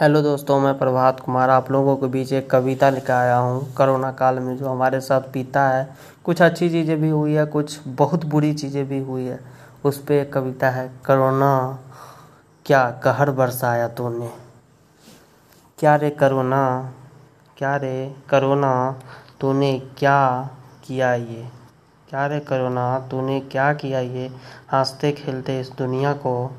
Hello 0.00 0.22
दोस्तों, 0.22 0.60
मैं 0.60 0.78
प्रभात 0.78 1.20
कुमार। 1.20 1.50
आप 1.50 1.70
लोगों 1.70 1.96
के 1.96 2.06
बीच 2.06 2.32
एक 2.32 2.50
कविता 2.50 2.90
लेकर 2.90 3.12
आया 3.12 3.36
हूँ। 3.36 3.74
कोरोना 3.74 4.12
काल 4.12 4.38
में 4.38 4.56
जो 4.56 4.68
हमारे 4.68 5.00
साथ 5.00 5.20
बीता 5.20 5.68
है, 5.68 5.96
कुछ 6.24 6.42
अच्छी 6.42 6.70
चीज़ें 6.70 7.00
भी 7.00 7.08
हुई 7.08 7.32
है, 7.32 7.46
कुछ 7.46 7.80
बहुत 7.86 8.24
बुरी 8.24 8.54
चीज़ें 8.54 8.88
भी 8.88 8.98
हुई 8.98 9.24
है। 9.24 9.40
उस 9.84 10.04
पर 10.04 10.12
एक 10.12 10.32
कविता 10.32 10.70
है, 10.70 10.92
करोना, 11.04 11.78
क्या 12.66 12.90
कहर 12.90 13.30
बरसाया 13.30 13.88
तूने? 13.88 14.30
क्या 15.78 15.96
रे 15.96 16.10
करोना, 16.10 16.92
क्या 17.56 17.76
रे 17.76 18.14
करोना, 18.30 19.00
तूने 19.40 19.82
क्या 19.98 20.50
किया 20.84 21.14
ये? 21.14 21.48
क्या 22.08 22.26
रे 22.26 22.40
करोना, 22.40 22.98
तूने 22.98 23.40
क्या 23.40 23.72
किया 23.72 24.00
ये? 24.00 24.32
हँसते 24.72 25.12
खेलते 25.12 25.60
इस 25.60 25.72
दुनिया 25.78 26.12
को 26.12 26.56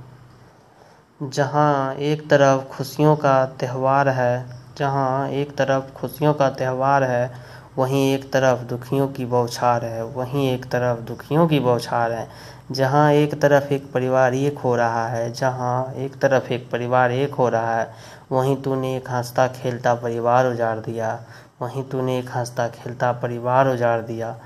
जहाँ 1.24 1.96
एक 1.96 2.30
तरफ़ 2.30 2.64
खुशियों 2.64 3.16
का 3.16 3.46
त्यौहार 3.46 4.10
है, 4.10 4.46
जहाँ 4.78 5.30
एक 5.30 5.52
तरफ़ 5.52 5.94
खुशियों 5.94 6.34
का 6.34 6.50
त्यौहार 6.50 7.04
है, 7.04 7.32
वहीं 7.78 8.14
एक 8.14 8.24
तरफ़ 8.34 8.60
दुखियों 8.60 9.08
की 9.08 9.26
बौछार 9.26 9.86
है, 9.86 10.06
वहीं 10.06 10.54
एक 10.54 10.66
तरफ़ 10.66 11.00
दुखियों 11.00 11.48
की 11.48 11.60
बौछार 11.60 12.12
है। 12.12 12.28
जहाँ 12.72 13.14
एक 13.14 13.42
तरफ़ 13.42 13.74
एक 13.74 13.92
परिवार 13.92 14.34
एक 14.34 14.58
हो 14.58 14.76
रहा 14.76 15.08
है, 15.08 15.32
जहाँ 15.34 15.94
एक 15.94 16.16
तरफ़ 16.16 16.54
एक 16.54 16.70
परिवार 16.72 17.12
एक 17.12 17.34
हो 17.34 17.50
रहा 17.50 17.80
है, 17.80 17.92
वहीं 18.32 18.56
तूने 18.62 18.98
एक 18.98 19.10
हंसता 19.10 19.48
खेलता 19.48 19.94
परिवार 19.94 20.48
उजाड़ 20.48 20.78
दिया, 20.80 21.20
वहीं 21.62 21.84
तूने 21.84 22.20
एक 22.20 22.30
हंसता 22.30 22.68
खेलता 22.68 23.12
परिवार 23.12 23.68
उजाड़ 23.68 24.02
दिया। 24.02 24.38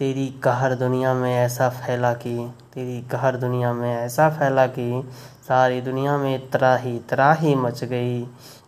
तेरी 0.00 0.26
कहर 0.28 0.74
दुनिया 0.74 1.14
में 1.14 1.36
ऐसा 1.36 1.68
फैला 1.68 2.12
कि, 2.12 2.54
तेरी 2.74 3.00
कहर 3.00 3.36
दुनिया 3.36 3.72
में 3.72 3.96
ऐसा 3.96 4.30
फैला 4.30 4.66
कि, 4.66 5.08
सारी 5.48 5.80
दुनिया 5.80 6.16
में 6.16 6.50
त्राही 6.50 6.98
त्राही 6.98 7.54
मच 7.54 7.84
गई। 7.84 8.24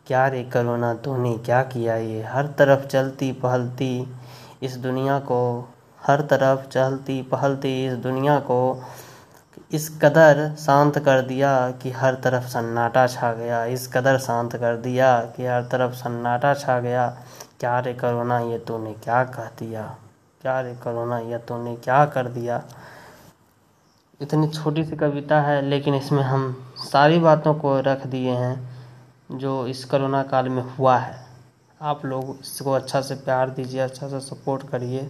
क्या 0.06 0.27
रे 0.27 0.42
करोना 0.42 0.95
तूने 0.95 1.38
क्या 1.38 1.62
किया 1.62 1.96
ये? 1.96 2.22
हर 2.22 2.46
तरफ़ 2.46 2.86
चलती 2.86 3.33
पहलती 3.33 4.12
इस 4.62 4.77
दुनिया 4.77 5.19
को, 5.19 5.69
हर 6.06 6.20
तरफ़ 6.20 6.69
चलती 6.69 7.22
पहलती 7.22 7.86
इस 7.86 7.92
दुनिया 7.92 8.38
को। 8.38 8.83
इस 9.72 9.98
कदर 10.03 10.55
शांत 10.58 10.98
कर 10.98 11.20
दिया 11.20 11.70
कि 11.70 11.91
हर 11.91 12.14
तरफ़ 12.14 12.44
सन्नाटा 12.44 13.06
छा 13.06 13.33
गया। 13.33 13.64
इस 13.64 13.92
कदर 13.92 14.19
शांत 14.19 14.56
कर 14.56 14.77
दिया 14.77 15.20
कि 15.20 15.47
हर 15.47 15.62
तरफ़ 15.62 15.92
सन्नाटा 15.92 16.55
छा 16.55 16.80
गया। 16.80 17.19
क्या 17.60 17.78
रे 17.80 17.94
करोना 17.94 18.41
ये 18.41 18.58
तूने 18.58 18.92
क्या 18.92 19.25
कह 19.25 19.44
दिया? 19.44 19.97
क्या 20.42 20.60
रे 20.60 20.74
करोना, 20.74 21.18
ये 21.18 21.38
तूने 21.38 21.76
क्या 21.76 22.06
कर 22.06 22.28
दिया? 22.28 22.62
इतनी 24.20 24.48
छोटी 24.48 24.84
सी 24.84 24.96
कविता 24.96 25.40
है, 25.40 25.62
लेकिन 25.62 25.94
इसमें 25.94 26.22
हम 26.22 26.72
सारी 26.76 27.18
बातों 27.18 27.54
को 27.54 27.80
रख 27.80 28.06
दिए 28.06 28.30
हैं, 28.30 28.78
जो 29.32 29.66
इस 29.66 29.84
करोना 29.84 30.22
काल 30.22 30.48
में 30.48 30.62
हुआ 30.62 30.96
है। 30.98 31.26
आप 31.80 32.04
लोग 32.04 32.38
इसको 32.40 32.72
अच्छा 32.72 33.00
से 33.00 33.14
प्यार 33.14 33.50
दीजिए 33.50 33.80
अच्छा 33.80 34.08
से 34.08 34.20
सपोर्ट 34.20 34.68
करिए। 34.68 35.08